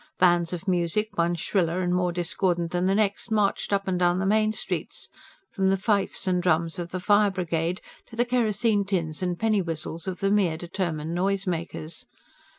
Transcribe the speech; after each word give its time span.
Bands 0.17 0.51
of 0.51 0.67
music, 0.67 1.15
one 1.15 1.35
shriller 1.35 1.81
and 1.81 1.93
more 1.93 2.11
discordant 2.11 2.71
than 2.71 2.87
the 2.87 2.95
next, 2.95 3.29
marched 3.29 3.71
up 3.71 3.87
and 3.87 3.99
down 3.99 4.17
the 4.17 4.25
main 4.25 4.51
streets 4.51 5.09
from 5.51 5.69
the 5.69 5.77
fifes 5.77 6.25
and 6.25 6.41
drums 6.41 6.79
of 6.79 6.89
the 6.89 6.99
Fire 6.99 7.29
Brigade, 7.29 7.81
to 8.07 8.15
the 8.15 8.25
kerosene 8.25 8.83
tins 8.83 9.21
and 9.21 9.37
penny 9.37 9.61
whistles 9.61 10.07
of 10.07 10.23
mere 10.23 10.57
determined 10.57 11.13
noise 11.13 11.45
makers. 11.45 12.07